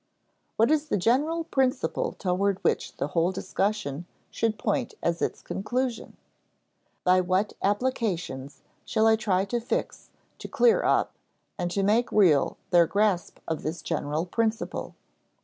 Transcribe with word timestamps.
What 0.55 0.71
is 0.71 0.87
the 0.87 0.97
general 0.97 1.43
principle 1.43 2.13
toward 2.13 2.57
which 2.63 2.97
the 2.97 3.09
whole 3.09 3.31
discussion 3.31 4.07
should 4.31 4.57
point 4.57 4.95
as 5.03 5.21
its 5.21 5.43
conclusion? 5.43 6.17
By 7.03 7.21
what 7.21 7.53
applications 7.61 8.63
shall 8.83 9.05
I 9.05 9.15
try 9.15 9.45
to 9.45 9.59
fix, 9.61 10.09
to 10.39 10.47
clear 10.47 10.83
up, 10.83 11.13
and 11.59 11.69
to 11.69 11.83
make 11.83 12.11
real 12.11 12.57
their 12.71 12.87
grasp 12.87 13.37
of 13.47 13.61
this 13.61 13.83
general 13.83 14.25
principle? 14.25 14.95